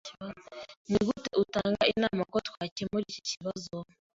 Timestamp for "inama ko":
1.93-2.37